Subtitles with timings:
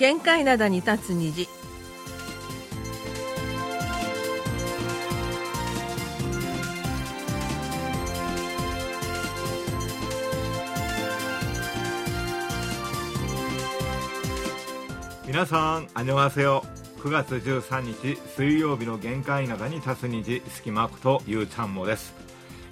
[0.00, 1.46] 限界灘に立つ虹。
[15.26, 16.64] 皆さんあにょがせよ
[17.00, 20.40] 9月13日水曜日の限界灘に立つ虹。
[20.48, 22.14] 隙間とゆうちゃんもです。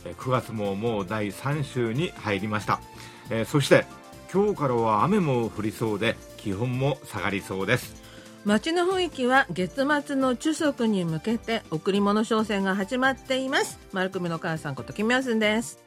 [0.07, 2.81] えー9月ももう第3週に入りました、
[3.29, 3.85] えーそして
[4.33, 8.09] 今日からは雨も降りそうで気温も下がりそうです。
[8.45, 13.79] 街の雰囲気は月末の昼食に向けて贈り物商戦が始まっています。
[13.93, 15.79] 丸組の母さんことキムヤスンです。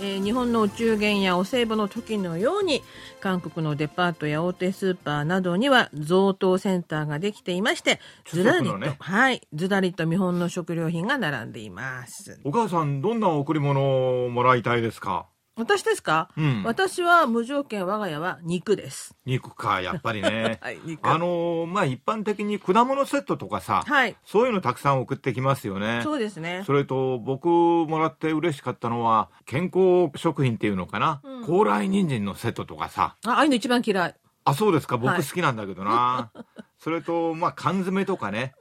[0.00, 2.82] えー日本のお中元やお歳暮の時のように
[3.20, 7.98] 韓国のデパートや大手スーパーなどには贈答センターができていまして
[8.30, 12.40] ずらりと、ねはいずらりと見本の食料品が並んでいます。
[12.44, 15.26] お母さんどんな贈り物をもらいたいですか？
[15.58, 16.62] 私ですか、うん。
[16.64, 19.14] 私は無条件我が家は肉です。
[19.26, 20.58] 肉かやっぱりね。
[20.62, 21.06] はい、肉。
[21.06, 24.16] あのーまあ一般的に果物セットとかさ、はい。
[24.24, 26.00] そういうのたくさん送ってきますよね。
[26.04, 26.62] そうですね。
[26.64, 31.44] それと僕もらって嬉しかったのは健康食品っていうのかな、うん。
[31.44, 33.16] 高麗人参のセットとかさ。
[33.26, 34.14] あ、ああいうの一番嫌い。
[34.44, 34.96] あそうですか？
[34.96, 35.24] 僕はい。
[35.24, 36.30] 好きなんだけどな、
[36.78, 38.54] それとまあ缶詰とかね。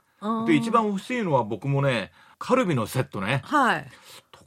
[0.47, 3.41] で一番欲しいのは僕もねカルビのセットね。
[3.45, 3.87] はい。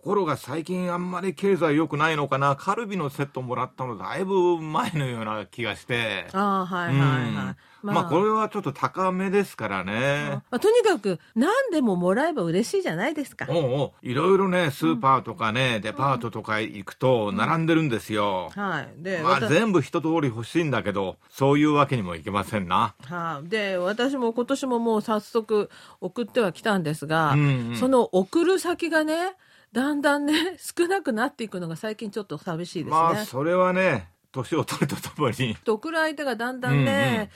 [0.00, 2.56] ところが最近あんまり経済良くないのかな。
[2.56, 6.26] カルビのセットもらったのだいぶ前のような気がして。
[6.32, 7.36] あーはいはいうん。
[7.36, 7.56] はい。
[7.82, 10.40] まあこれはちょっと高めですからね。
[10.50, 13.46] まあとにかく何でももらえば嬉しいじゃないですか。
[13.50, 13.92] おうおう。
[14.00, 19.02] いろいろねスーパーとかね、デパートとか行くと並んでるんですよ、はい。
[19.02, 22.94] で、まあ全部一通り欲しいんだけどそういうわけにもいけませんな。
[23.04, 23.48] はい。
[23.50, 25.68] で、私も今年ももう早速
[26.00, 27.76] 送ってはきたんですが、うんうん。
[27.76, 29.34] その送る先がね、
[29.72, 33.00] だんだんね、 少なくなっていくのが最近ちょっと寂しいですね。
[33.00, 35.56] まあそれはね年を取るとともに。
[35.66, 37.30] 送る相手がだんだんね、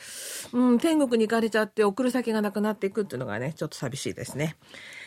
[0.53, 4.57] うん天国に行かれちゃって送る先がなくなっていくっていうのがねちょっと寂しいですね。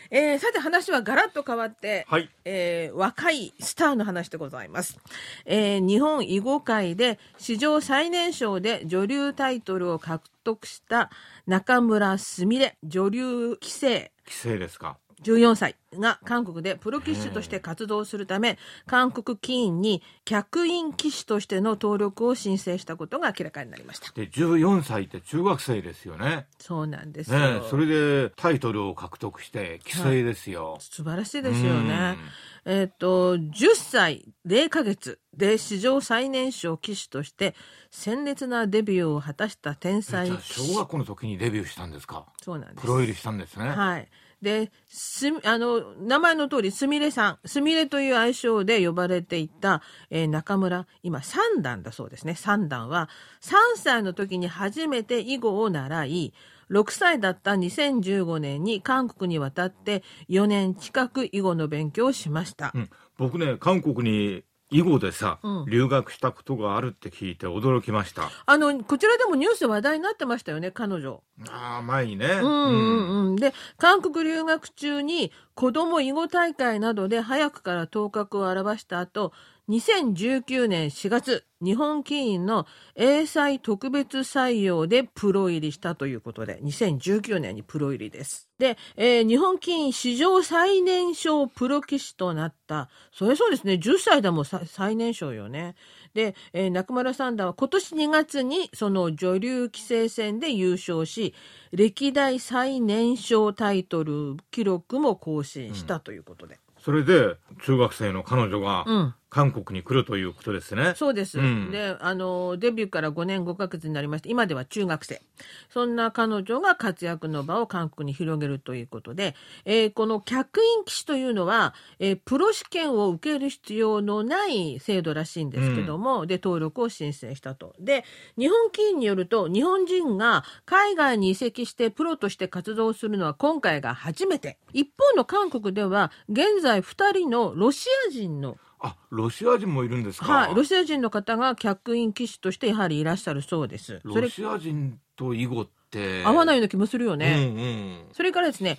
[0.09, 2.29] えーさて話はガラッと変わって、はい。
[2.45, 4.97] えー若いスターの話でございます、
[5.45, 11.09] えー日本囲碁界で史上最年少で女流タイトルを獲得した
[11.45, 14.11] 中村菫女流棋聖。
[14.25, 24.11] 規制ですか14歳が韓国でプロ棋士として活動するため韓国棋院に客員棋士としての登録を申請したことが明らかになりました。
[24.13, 26.45] で14歳って中学生ですよね。
[26.59, 32.17] そうなんですよ、ねそれでタイトルを獲得して規制ですよ、素晴らしいですよね。
[32.65, 37.55] えっ、と10歳0ヶ月で史上最年少棋士として
[37.91, 42.25] 鮮烈なデビューを果たした天才棋士小学校の時にデビューしたんですか？
[42.41, 42.81] そうなんです。
[42.81, 44.07] プロ入りしたんですね、はい。
[44.41, 52.35] で、す、あの、名前の通り、すみれさん、すみれという愛称で呼ばれていた、えー中村、今、三段だそうですね。
[52.35, 53.09] 三段は、
[53.41, 56.33] 3歳の時に初めて囲碁を習い、
[56.69, 62.71] 6歳だった2015年に韓国に渡って4年近く囲碁の勉強をしました。
[62.75, 71.21] うん、僕ね韓国に囲碁でさ、うん留学したことがあるって聞いて驚きましたあの、こちらでもニュースで話題になってましたよね、彼女。
[71.49, 73.35] ああ前にねうんうんうん。
[73.35, 79.33] で、韓国留学中に子供囲碁大会などで早くから頭角を現した後、
[79.69, 88.47] 2019年4月、日本棋院の英才特別採用でプロ入りしたということで、2019年にプロ入りです。
[88.59, 95.75] で、えー日本棋院史上最年少プロ棋士となった、それそうですね、10歳だもんさ最年少よね。
[96.13, 101.33] で、えー中村三段は今年2月にその女流棋聖戦で優勝し、
[101.73, 106.57] 歴代最年少タイトル記録も更新したということで。
[106.79, 107.35] それで
[107.65, 111.69] 中学生の彼女がうん韓国に来るということですね、そうです、うん。
[111.69, 115.21] であのデビューから5年5ヶ月になりまして今では中学生。
[115.69, 119.35] そんな彼女が活躍の場を韓国に広げるということで、
[119.65, 127.75] えーこの客員棋士というのは、えープロ試験を受ける必要のない制度らしいんですけども、で登録を申請したと。
[127.79, 128.05] で
[128.39, 134.57] 日本棋院によると日本人が海外に移籍してプロとして活動するのは今回が初めて。
[134.73, 144.01] 一方の韓国では現在2人のロシア人のあロシア人もいるんですか、はい、ロシア人の方が客員棋士としてやはりいらっしゃるそうです。
[144.03, 147.33] ロシア人と囲碁って合わないような気もするよね。
[147.33, 148.77] うんうんそれからですね、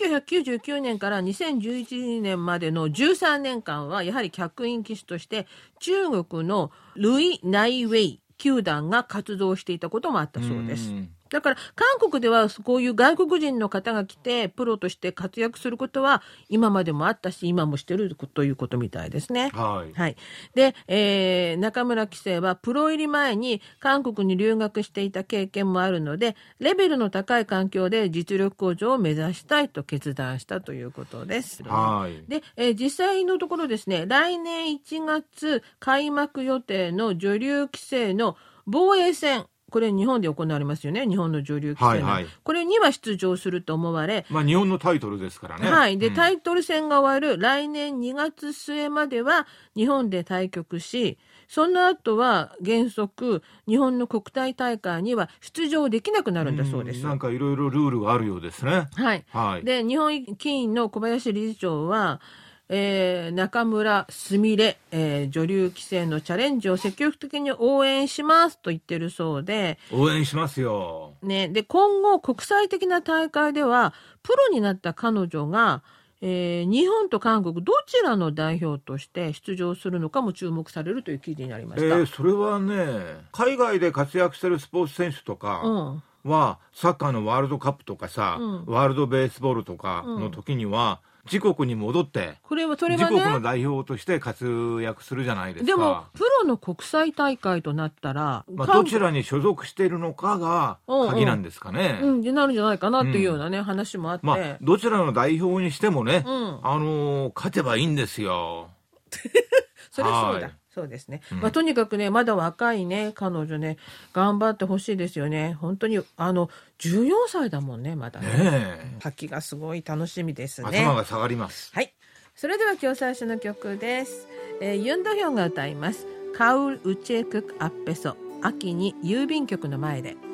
[0.00, 5.46] 1999年から2011年までの13年間は、やはり客員棋士として、
[5.80, 10.90] 中国のルイ・ナイウェイ球団が活動していたこともあったそうです。
[10.90, 19.50] んだから韓国ではこういう外国人の方が来てプロとして活躍することは今までもあったし今もしてるということみたいですね。
[19.52, 19.92] はい。
[19.94, 20.16] はい。
[20.54, 31.62] で、えー中村棋聖はプロ入り前に韓国に留学していた経験もあるので、レベルの高い環境で実力向上を目指したいと決断したということです。
[31.64, 32.30] はい。
[32.30, 38.36] で、えー実際のところですね、来年1月開幕予定の女流棋聖の
[38.66, 42.06] 防衛戦、これ日本で行われますよね、日本の女流棋聖の。
[42.08, 45.70] はいはいこれには出場すると思われ、まあ日本のタイトルですからね。
[45.70, 45.98] はい。
[45.98, 51.18] で、うんタイトル戦が終わる来年2月末までは日本で対局し、
[51.48, 57.00] その後は原則日本の国体大会には出場できなくなるんだそうです。
[57.00, 58.88] んなんかいろいろルールがあるようですね。
[58.94, 59.24] はい。
[59.30, 59.64] はい。
[59.64, 62.20] で、日本棋院の小林理事長は、
[62.68, 71.14] えー中村すみれ、えー女流棋聖のチャレンジを積極的に応援しますと言ってるそうで、応援しますよ。
[71.22, 75.82] ね、で今後国際的な大会ではプロになった彼女が、
[76.20, 81.86] えー日本と韓国どちらの代表として出場するのかも注目されるという記事になりました。
[81.86, 82.84] えー、それはね、
[83.32, 95.66] 海外で活躍してるスポーツ選手とかうんは、サッカーのワールドカップとかさ、うんワールドベースボールとかの時には、自国に戻って、これはそれ自はね国の代表として活躍するじゃないですか。
[95.66, 102.00] でもプロの国際大会となったら、まあ、韓どちらに所属しているのかが鍵なんですかね。
[102.02, 108.70] うん、になるんじゃないかなっていうようなね、話もあって、まあ、どちらの代表にしてもね、うんあのー勝てばいいんですよ。
[109.90, 110.54] それはそうだはい。
[110.78, 111.22] そうですね。
[111.32, 113.78] うんまあ、とにかくね、まだ若いね、彼女ね、
[114.12, 115.54] 頑張ってほしいですよね。
[115.54, 116.48] 本当に、あの、
[116.78, 118.28] 14歳だもんね、まだね。
[118.28, 118.96] ねえ。
[119.00, 120.68] 発揮がすごい楽しみですね。
[120.68, 121.72] 頭が下がります。
[121.74, 121.92] はい。
[122.36, 124.28] それでは今日最初の曲です。
[124.60, 126.06] えーユンドヒョンが歌います。
[126.36, 128.16] カウル・ウチェクク・アッペソ。
[128.40, 130.27] 秋に郵便局の前で。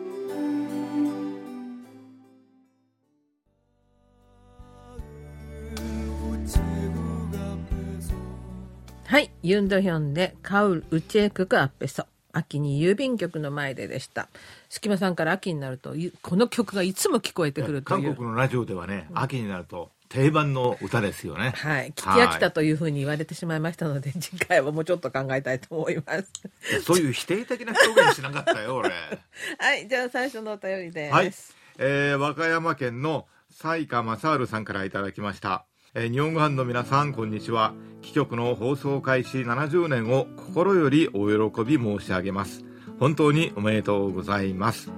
[9.14, 9.30] はい。
[9.44, 12.04] ユンドヒョンでカウル・ウチェクク・アッペソ。
[12.32, 14.28] 秋に郵便局の前ででした。
[14.68, 18.06] 隙間さんから秋になると、ゆこの曲がいつも聞こえてくるという。
[18.06, 21.52] 韓国のラジオではね、秋になると定番の歌ですよね。
[21.54, 26.82] はい、聞き飽きたというふうに言われてしまいましたので、 次回はもうちょっと考えたいと思います。
[26.82, 28.90] そういう否定的な表現しなかったよ、俺。
[29.60, 31.14] はい、じゃあ最初のお便りです。
[31.14, 31.32] はい。
[31.78, 35.66] えー、和歌山県の西川正治さんからいただきました。
[35.96, 37.72] え日本語班の皆さん、こんにちは。
[38.02, 42.64] 貴局の放送開始70年を心よりお喜び申し上げます。
[42.98, 44.90] 本当におめでとうございます。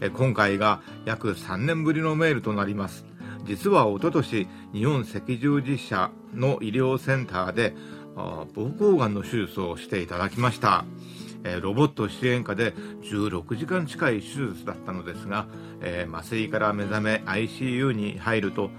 [0.00, 3.04] え今回が約3年ぶりのメールとなります。
[3.44, 7.74] 実は一昨年日本赤十字社の医療センターで
[8.16, 10.86] 膀胱がんの手術をしていただきました。
[11.44, 12.72] えロボット支援下で
[13.02, 15.48] 16時間近い手術だったのですが、
[15.82, 18.70] え麻酔から目覚め ICU に入ると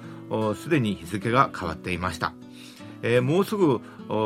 [0.55, 2.33] すでに日付が変わっていました、
[3.01, 3.81] えーもうすぐ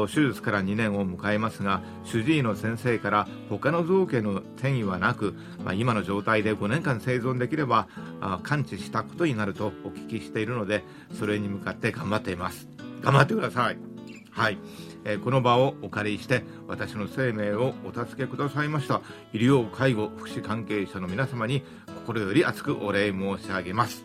[0.07, 7.87] 手術から2年を迎えますが主治医の先生から他の臓器への転移はなく、まあ、今の状態で5年間生存できれば
[8.19, 10.83] あ完治したことになるとお聞きしているので
[11.19, 12.67] それに向かって頑張っています。
[13.03, 13.77] 頑張ってください。
[14.31, 14.57] はい、
[15.05, 19.01] えーこの場をお借りして私の生命をお助けくださいました。
[19.33, 21.63] 医療介護福祉関係者の皆様に
[22.05, 24.03] 心より厚くお礼申し上げます、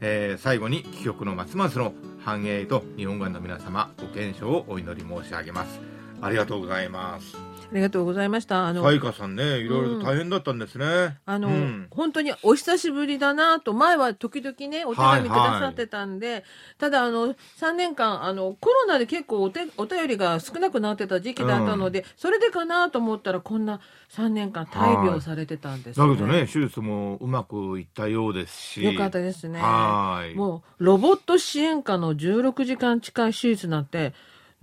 [0.00, 1.92] えー最後に貴局のますますの
[2.24, 5.80] 繁栄と日本軍の皆様ご健勝をお祈り申し上げます。
[6.22, 7.49] ありがとうございます。
[7.70, 8.66] ありがとうございました。
[8.66, 11.86] あの、彩香さんねいろいろと大変だったんですね、あの、うん。
[11.90, 16.44] 本当にお久しぶりだなと、前は時々ね、お手紙くださってたんで、
[16.78, 28.82] ただあの、3年間、あの、コロナで結構お手お便りが少なくなってた時期だったので、それでかなと思ったら、こんな3年間大病されてたんですだけどね手術もうまくいったようですし。
[28.82, 29.60] よかったですね。
[29.60, 30.34] はい。
[30.34, 34.12] もう、ロボット支援下の16時間近い手術なんて、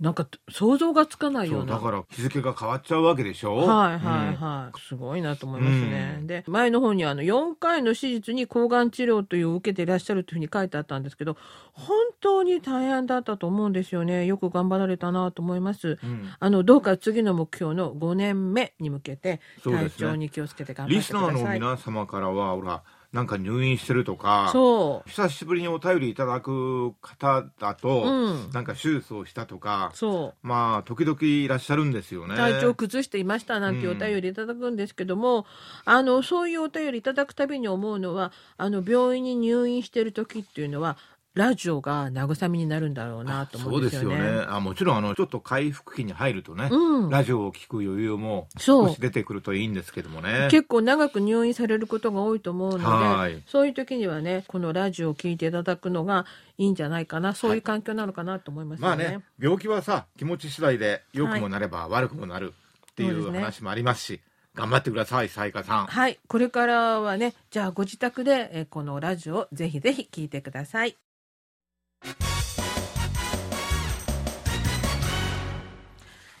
[0.00, 1.74] なんか想像がつかないよそううな。
[1.74, 3.56] だから日付が変わっちゃうわけでしょ？
[3.56, 4.80] はいはいうんはい。
[4.80, 6.16] すごいなと思いますね。
[6.20, 11.36] うんで、前の方にあの4回の手術に抗がん治療というを受けていらっしゃるというふうに書いてあったんですけど、
[11.72, 14.24] 本当に大変だったと思うんですよね。
[14.24, 15.98] よく頑張られたなと思います。
[16.02, 21.34] うんあの、どうか次の目標の5年目に向けて、体調に気をつけて頑張っリスてください。
[21.34, 25.08] ナーの皆様からはほらなんか入院してるとかそう。
[25.08, 30.46] 久しぶりにお便りいただく方だと、うんなんか手術をしたとかそう。
[30.46, 35.46] まあ時々いらっしゃるんですよね体調崩していましたなんてお便りいただくんですけども、
[35.84, 40.98] あのそういうお便りいただくたびに思うのはあの病院に入院している時っていうのは
[41.38, 44.08] ラジオが慰めになるんだろうなと思うんですよね。
[44.08, 50.48] そうですよねあもちろんあのちょっと回復期に入るとね、うんラジオを聞く余裕も少し出てくるといいんですけどもね。
[50.50, 56.26] 結構長く入院されることが多いと思うのはいでそういう時にはねこのラジオを聞いていただくのが
[56.58, 59.04] いいんじゃないかなそういう環境なのかなと思いますよね。
[59.04, 62.52] まあね病気はさ気持ち次第で良くもなれば悪くもなる
[62.90, 64.20] っていう話もありますし
[64.56, 65.86] 頑張ってくださいさいかさん。
[65.86, 70.96] はいこれからはねじゃあご自宅でえーこのラジオをぜひぜひ聞いてください。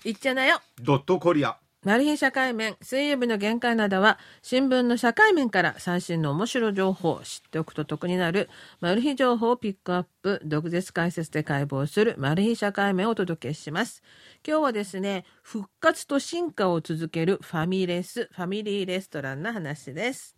[0.04, 0.60] いっちゃなよ。
[0.80, 1.58] ドットコリア。
[1.84, 8.48] マル秘社会面水曜日の限界などは新聞の社会面から最新の面白情報を知っておくと得になる
[8.80, 14.02] マル秘情報をピックアップ毒舌解説で解剖するマル秘社会面をお届けします。
[14.46, 20.36] 今日はですね復活と進化を続けるファミレスファミリーレストランの話です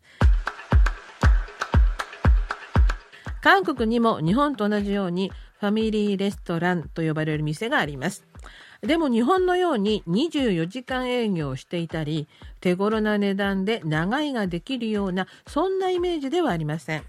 [3.42, 8.26] 韓国にも日本と同じようにファミリーレストランと呼ばれる店があります。
[8.82, 12.28] でも日本のように24時間営業をしていたり、
[12.60, 17.02] 手頃な値段で長居ができるような、そんなイメージではありません。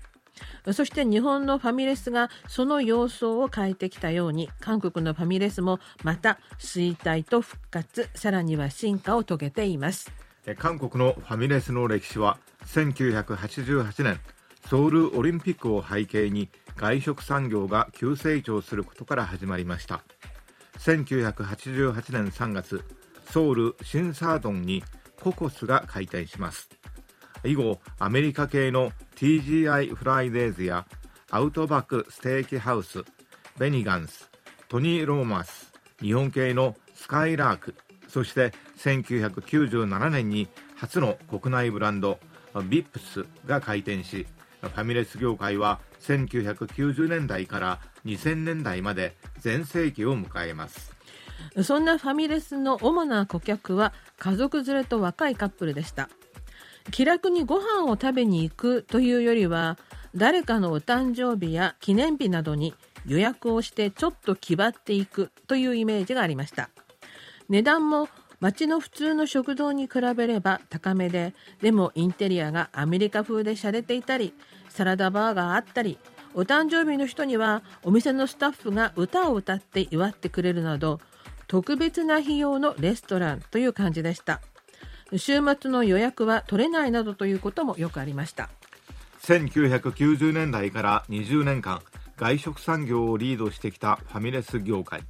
[0.74, 10.12] そして日本のファミレスがその様相を変えてきたように、韓国のファミレスもまた衰退と復活、さらには進化を遂げています。
[10.58, 14.20] 韓国のファミレスの歴史は1988年
[14.68, 20.04] ソウルオリンピックを背景に外食産業が急成長することから始まりました。
[20.80, 22.84] 1988年3月
[23.30, 24.84] ソウルシンサードンに
[25.22, 26.70] ココスが開店します。
[27.44, 30.86] 以後アメリカ系の TGI フライデーズや
[31.30, 33.04] アウトバックステーキハウス
[33.58, 34.30] ベニガンス
[34.68, 37.76] トニー・ローマス日本系のスカイラーク
[38.08, 42.20] そして1997年に初の国内ブランド
[42.68, 44.28] ビップスが開店し
[44.62, 50.96] ファミレス業界は1990年代から2000年代まで全盛期を迎えます
[51.64, 56.10] そんなファミレスの主な顧客は家族連れと若いカップルでした。
[56.92, 59.78] 気楽にご飯を食べに行くというよりは、
[60.16, 62.74] 誰かのお誕生日や記念日などに
[63.06, 66.70] 予約をしてちょっと気張っていくというイメージがありました。
[67.50, 68.08] 値段も
[68.42, 74.34] 街の普通の食堂に比べれば高めで、でもインテリアがアメリカ風で洒落ていたり、
[74.68, 76.00] サラダバーがあったり、
[76.34, 81.00] お誕生日の人にはお店のスタッフが歌を歌って祝ってくれるなど、
[81.48, 84.42] 特別な費用のレストランという感じでした。
[85.16, 88.50] 週末の予約は取れないなどということもよくありました。
[89.22, 91.82] 1990年代から20年間
[92.18, 95.04] 外食産業をリードしてきたファミレス業界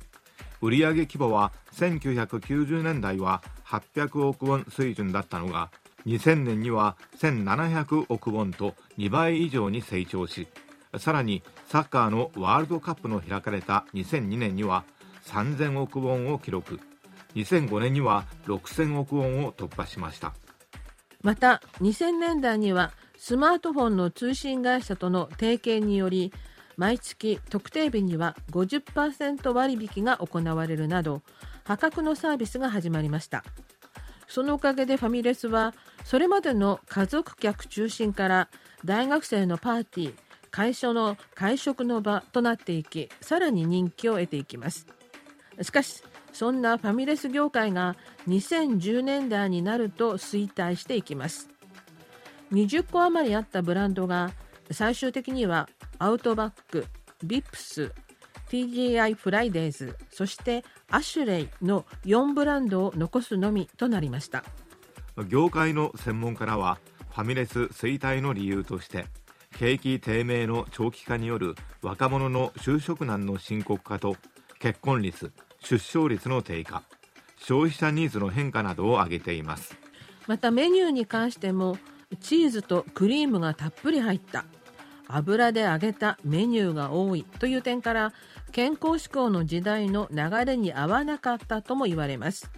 [0.61, 5.71] 売上規模は1990年代は800億ウォン水準だったのが
[6.05, 10.47] 2000年には1700億ウォンと2倍以上に成長し
[10.97, 14.83] さらにサッカーのワールドカップの開かれた2002年には
[15.25, 16.79] 3000億ウォンを記録。
[17.35, 20.33] 2005年には6000億ウォンを突破しました。
[21.21, 26.33] また2000年代にはスマートフォンの通信会社との提携により
[26.81, 31.21] 毎月特定日には50%割引が行われるなど
[31.63, 33.43] 破格のサービスが始まりました。
[34.27, 38.49] そのおかげでファミレスはそれまでの家族客中心から
[38.83, 40.13] 大学生のパーティー
[40.49, 44.87] 会社の会食の場となっていきさらに人気を得ていきます。
[45.61, 46.01] しかし
[46.33, 47.95] そんなファミレス業界が
[48.27, 51.47] 2010年代になると衰退していきます。
[52.51, 54.31] 20個余りあったブランドが
[54.73, 56.85] 最終的にはアウトバック、
[57.23, 57.91] ビップス、
[58.49, 64.43] TGI フライデーズ、そしてアシュレイの4ブランドを残すのみとなりました。
[65.27, 69.05] 業界の専門家らはファミレス衰退の理由として
[69.57, 74.15] 景気低迷の長期化による若者の就職難の深刻化と
[74.59, 76.83] 結婚率出生率の低下
[77.37, 79.75] 消費者ニーズの変化などを挙げています
[80.27, 81.77] またメニューに関しても
[82.21, 84.45] チーズとクリームがたっぷり入った
[85.15, 88.13] 油で揚げたメニューが多いという点から
[88.51, 92.51] 健康志向の時代の流れに合わなかったとも言われます。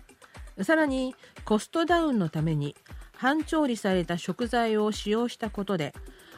[0.61, 2.75] さらにコストダウンのために
[3.15, 5.93] 半調理された食材を使用したことで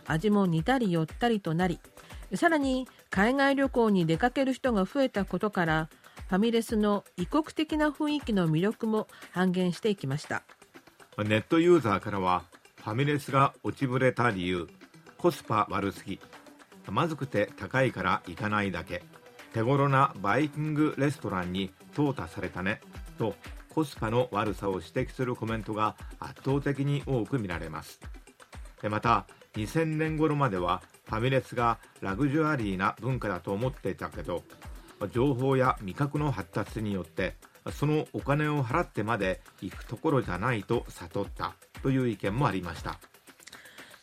[0.05, 1.79] 味も似たり寄ったりとなり
[2.33, 5.89] さらに海外旅行に出かける人が増えたことから
[6.29, 10.43] ファミレスの異国的な雰囲気の魅力も半減していきました。
[11.17, 12.43] ネットユーザーからは
[12.83, 14.67] ファミレスが落ちぶれた理由
[15.17, 16.19] コスパ悪すぎ。
[16.89, 19.03] まずくて高いから行かないだけ。
[19.53, 22.81] 手頃なバイキングレストランに淘汰されたね。
[23.17, 23.35] と
[23.69, 27.99] コスパの悪さを指摘するコメントが圧倒的に多く見られます。
[28.89, 34.43] また2000年頃まではファミレスがラグジュアリーな文化だと思っていたけど
[35.11, 37.35] 情報や味覚の発達によって
[37.71, 42.99] そのお金を払ってまで行くところじゃないと悟ったという意見もありました。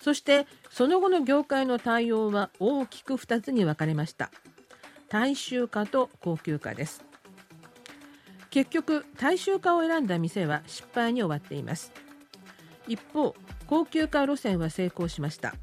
[0.03, 4.33] そしてその後の業界の対応は大きく2つに分かれました。
[5.09, 7.05] 大衆化と高級化です。
[8.51, 11.93] 結局大衆化を選んだ店は失敗に終わっています。
[12.89, 13.37] 一方
[13.69, 15.55] 高級化路線は成功しました。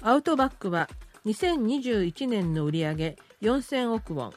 [0.00, 0.88] アウトバックは
[1.26, 4.32] 2021年の売上4000億ウォン。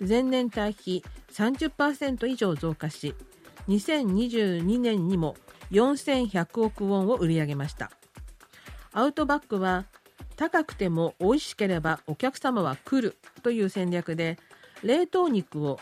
[0.00, 3.14] 前年対比30%以上増加し
[3.68, 5.36] 2022年にも
[5.70, 7.92] 4100億ウォンを売り上げました。
[8.92, 9.86] アウトバックは
[10.36, 14.38] 高くても美味しければお客様は来るという戦略で
[14.82, 15.78] 冷凍肉を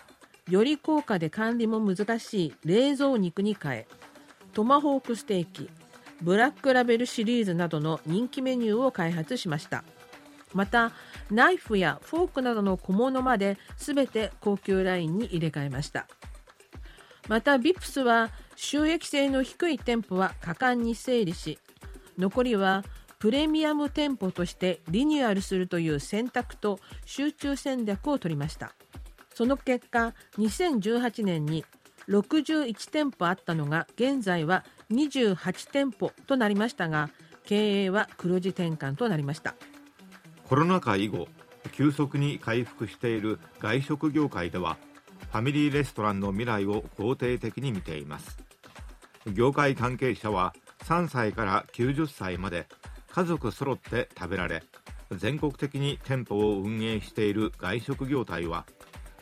[0.49, 3.87] より高価で管理も難しい冷蔵肉に変え
[4.53, 5.71] トマホークステーキ
[6.23, 9.85] ブラックラベルシリーズなどの人気メニューを開発しました。
[10.53, 10.93] また
[11.31, 16.07] ナイフやフォークなどの小物まで全て高級ラインに入れ替えました。
[17.29, 21.59] またビプスは収益性の低い店舗は果敢に整理し
[22.19, 22.85] 残りは
[23.21, 28.73] プレミアム店舗としてリニューアルするという選択と集中戦略を取りました。
[29.35, 31.67] その結果2018年に
[32.09, 37.11] 61店舗あったのが現在は28店舗となりましたが
[37.45, 39.55] 経営は黒字転換となりました。
[40.49, 41.29] コロナ禍以後
[41.73, 44.79] 急速に回復している外食業界では
[45.31, 48.39] ファミリーレストランの未来を肯定的に見ています。
[49.27, 52.67] 業界関係者は3歳から90歳まで
[53.13, 54.63] 家族揃って食べられ
[55.13, 58.65] 全国的に店舗を運営している外食業態は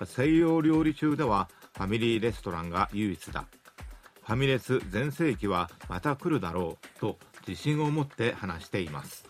[0.04, 3.46] 西洋料理中ではファミリーレストランが唯一だ。
[4.22, 9.24] ファミレス全盛期はまた来るだろうと自信を持って話しています。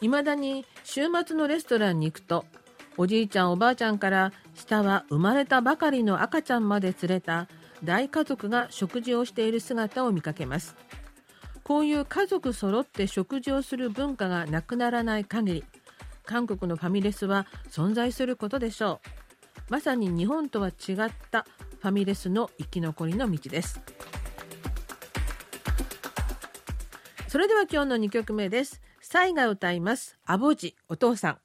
[0.00, 2.44] いまだに週末のレストランに行くと
[2.96, 7.48] おじいちゃんおばあちゃんから下は生まれたばかりの赤ちゃんまで連れた
[7.82, 10.76] 大家族が食事をしている姿を見かけます。
[11.64, 15.64] こういう家族揃って食事をする文化がなくならない限り
[16.24, 19.08] 韓国のファミレスは存在することでしょう。
[19.70, 21.46] まさに日本とは違った
[21.80, 23.80] ファミレスの生き残りの道です。
[27.28, 28.80] それでは今日の2曲目です。
[29.00, 30.18] サイが歌います。
[30.24, 31.38] アボジお父さん。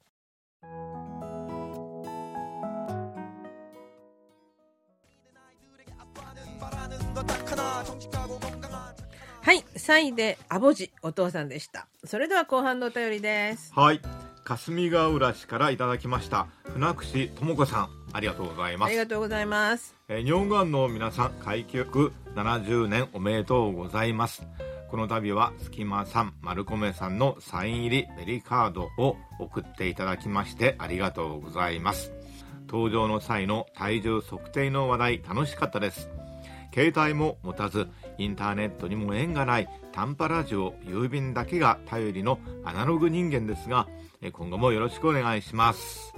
[9.42, 11.86] はいサイでアボジお父さんでした。
[12.04, 13.72] それでは後半のお便りです。
[13.74, 14.00] はい。
[14.44, 16.46] 霞ヶ浦市からいただきました。
[16.74, 18.88] 船串智子さんありがとうございます。
[18.88, 19.94] ありがとうございます。
[20.08, 24.42] えー、日本館の皆さん開局70年おめでとうございます。
[24.90, 32.12] この度は隙間さん丸米さんのサイン入りベリーカードを送っていただきましてありがとうございます。
[32.68, 36.10] 登場の際の体重測定の話題楽しかったです。
[36.72, 37.88] 携帯も持たず
[38.20, 43.88] インターネットにも縁がない短波ラジオ郵便だけが頼りのアナログ人間ですが
[44.32, 46.12] 今後もよろしくお願いします。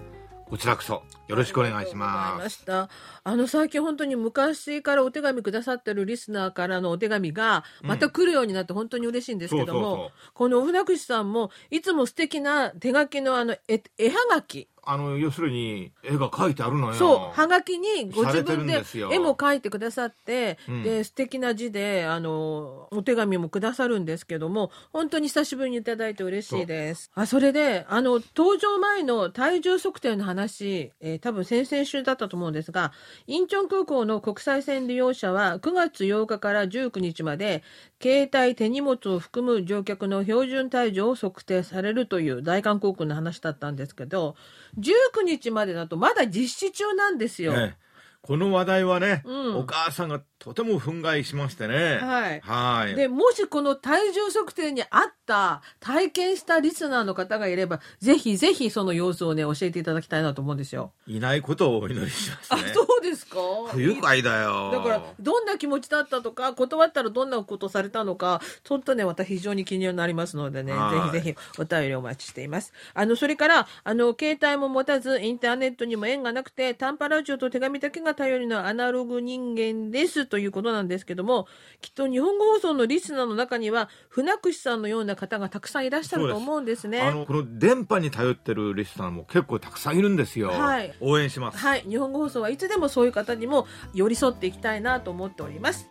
[0.53, 2.65] こちらこそよろしくお願いします。
[2.67, 2.89] あ
[3.25, 16.95] の最近本当に昔からお手紙くださってるリスナーからのお手紙がまた来るようになって本当に嬉しいんですけども、この船口さんもいつも素敵な手書きのあの絵絵はがきあの要するに絵が描いてあるのよ。
[16.95, 27.11] そうはがきにご自分で絵も描いてくださって、うん、で素敵な字であのお手紙もくださるんですけども本当に久しぶりにいただいて嬉しいです。
[27.15, 32.93] あそれであの登場前の体重測定の話、えー、多分先々週だったと思うんですが
[33.29, 37.63] インチョン空港の国際線利用者は9月8日から19日まで
[38.03, 44.35] 携帯手荷物を含む乗客の標準体重を測定されるという大韓航空の話だったんですけど
[44.79, 47.53] 19日までだとまだ実施中なんですよ。
[47.53, 47.77] ね
[48.23, 51.99] この話題はね、うん、お母さんがとても憤慨しましてね。
[52.01, 52.41] はい。
[52.41, 52.95] はい。
[52.95, 60.93] で、もしこの体重測定に合った体験したリスナーの方がいれば、ぜひぜひその様子をね、教えていただきたいなと思うんですよ。
[61.07, 62.71] いないことをお祈りしますね。
[62.71, 63.39] あ、そうですか？
[63.73, 64.71] 不愉快だよ。
[64.73, 72.73] だから、どんな気持ちだったとか、断ったらどんなことされたのか、ちょっとね、また非常に気になりますのでね、ぜひぜひお便りお待ちしています。
[72.95, 81.47] あの、それから、あの、携帯も持たず、インターネットにも縁がなくて、短波ラジオと手紙だけが頼りのアナログ人間ですということなんですけども、
[81.81, 87.01] きっと日本語放送のリスナーの中には、船串さんのような方がたくさんいらっしゃると思うんですね。
[87.01, 90.51] あの、この電波に頼ってるリスナーも結構たくさんいるんですよ。
[90.51, 90.95] はい。
[91.01, 91.59] 応援します。
[91.59, 91.83] はい。
[91.89, 95.89] 日本語放送はいつでもそういう方にも寄り添っていきたいなと思っております。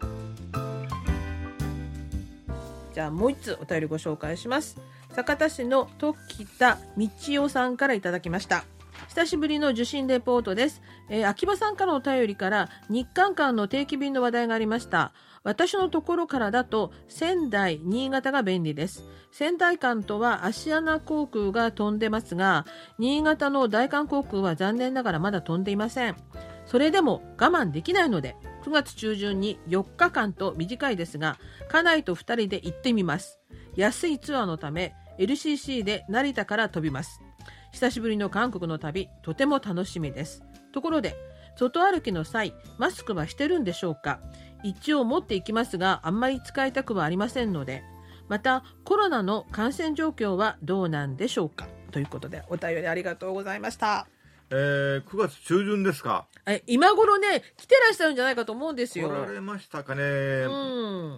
[2.93, 4.77] じゃあもう一つお便りご紹介します
[5.13, 7.09] 酒田市の時田道
[7.43, 8.65] 夫さんからいただきました
[9.07, 15.13] 久しぶりの受信レポートです、えー秋葉さんからお便りから日韓間の定期便の話題がありました。
[15.43, 19.03] 私のところからだと仙台新潟が便利です。
[19.31, 22.65] 仙台間とは芦屋航空が飛んでますが
[22.99, 26.15] 新潟の大韓航空は残念ながらまだ飛んでいません。
[26.65, 31.37] それでも我慢できないので9月中旬に4日間と短いですが
[31.69, 33.39] 家内と2人で行ってみます。
[33.75, 37.21] 安いツアーのため LCC で成田から飛びます。
[37.71, 40.43] 久しぶりの韓国の旅とても楽しみです。
[40.71, 41.15] ところで
[41.55, 44.19] 外歩きの際マスクはしてるんでしょうか？
[44.63, 47.83] 一応持っていきますがあんまり使いたくはありませんので
[48.29, 51.67] またコロナの感染状況はどうなんでしょうか？
[51.91, 54.07] ということでお便りありがとうございました。
[54.53, 56.27] えー、9月中旬ですか。
[56.45, 60.49] え今頃ね来てらっしゃるんじゃないかと思うんです来よられましたかね、う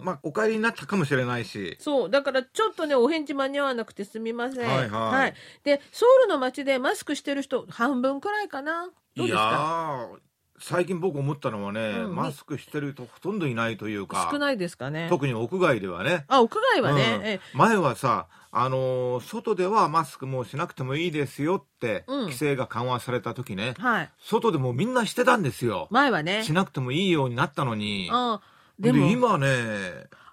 [0.04, 1.76] まあお帰りになったかもしれないし。
[1.80, 2.10] そう。
[2.10, 4.68] だからちょっとねお返事間に合わなくてすみません。
[4.68, 5.34] はいはい。
[5.64, 8.90] でソウルの街でマスクしてる人半分くらいかな。
[9.16, 10.08] どうですか？
[10.12, 10.18] ー
[10.58, 15.08] 最近僕思ったのはね、うんマスクしてる人ほとんどいないというか少ないですかね。
[15.10, 16.24] 特に屋外ではね。
[16.28, 17.26] あ屋外はね、うん。
[17.26, 22.20] え前はさ、あのー外ではマスクもうしなくてもいいですよって、うん。
[22.22, 24.10] 規制が緩和された時ねはい。
[24.18, 26.44] 外でもみんなしてたんですよ、前はね。
[26.44, 28.08] しなくてもいいようになったのに。
[28.12, 28.40] うん
[28.78, 29.46] ででも今ね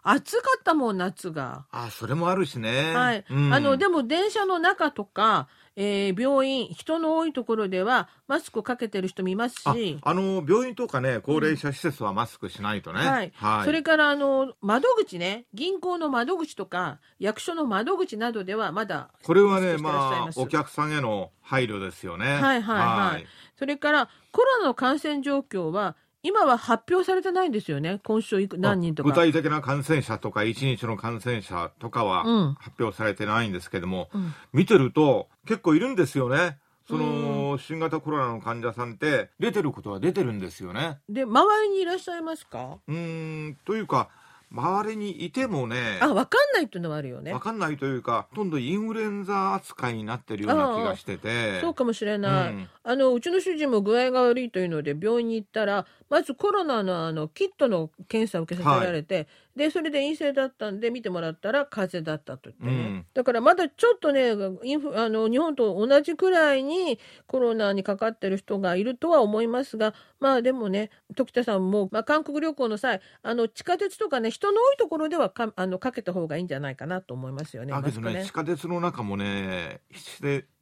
[0.04, 2.94] 暑かったもん夏が、あそれもあるしね。
[2.94, 3.54] はい、うん。
[3.54, 10.00] あのでも電車の中とか、えー病院人の多いところではマスクかけてる人もいますあし。
[10.02, 15.46] あの病院とかね高齢者施設はマスクしないとね、はい、それからあの窓口ね。
[15.54, 22.26] 銀行の窓口とか役所の窓口などではまだこれはねまあお客さんへの配慮ですよね。
[22.26, 23.14] はいはい。
[23.16, 23.26] はい。
[23.58, 28.00] それからコロナの感染状況は今は発表されてないんですよね？
[28.04, 29.10] 今週いく何人とか。
[29.10, 32.54] 具体的な感染者とか1日の感染者とかはうん。
[32.60, 34.34] 発表されてないんですけども、うん。
[34.54, 36.58] 見てると結構いるんですよね。
[36.88, 40.98] その新型コロナの患者さんって出てることは出てるんですよね。
[41.08, 42.80] で周りにいらっしゃいますか？
[42.88, 44.10] うーんというか
[44.52, 47.32] 周りにいてもねあ分かんないっていうのはあるよね。
[47.32, 51.62] わかんないというかほとんどインフルエンザ扱いになってるような気がしてて。
[51.62, 52.70] そうかもしれない、うん。
[52.84, 63.06] あのうちの主人も具合が悪いというので病院に行ったらまずコロナのあのキットの検査を受けさせられて、でそれで陰性だったんで見てもらったら風邪だったと言ってね、うん。
[63.14, 64.32] だからまだちょっとね
[64.64, 77.74] インフあの日本と同じくらいにコロナにかかってる人がいるとは思いますがまあでもね時田さんも、まあ、韓国旅行の際あの地下鉄とかね人の多いところではかあのかけた方がいいんじゃないかなと思いますよね。
[77.74, 78.26] だけどマスクね。
[78.26, 79.82] 地下鉄の中もね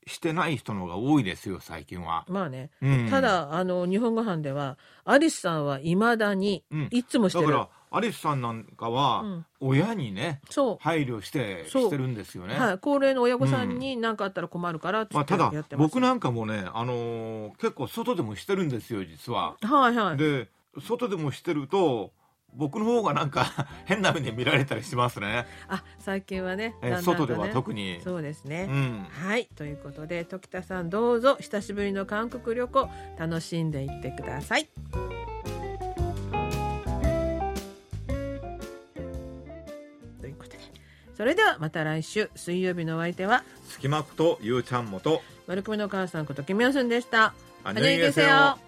[0.09, 3.07] してない人の方が多いですよ最近は、まあね、うん。
[3.09, 6.87] ただあの日本語版ではアリスさんはいまだにうん。
[6.91, 9.45] いつもしてる、だからアリスさんなんかは、うん。
[9.59, 11.83] 親にねそう、配慮してそう。
[11.85, 19.55] してるんですよね、はい、高齢の親御さんに何かあったら困るからってまあ、言ってただやってます、僕なんかもね、あのー結構外でもしてるんですよ実は。
[19.61, 20.17] はいはい。
[20.17, 22.11] で外でもしてると
[22.56, 23.46] 僕の方がなんか
[23.84, 25.46] 変な目で見られたりしますね。
[25.68, 28.00] あ最近はねえだんだんとね外では特に。
[28.02, 29.06] そうですね、うん。
[29.10, 34.68] はいということで時田さんどうぞ久しぶりの韓国旅行楽しんでいってください
[40.20, 40.58] ということで
[41.16, 45.22] それではまた来週水曜日のお相手は隙間とゆうちゃんもと。
[45.46, 48.67] 丸組のお母さんことキムヨスンでした안녕 안녕히 히 계세 계세요 요